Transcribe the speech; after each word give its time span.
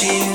she 0.00 0.29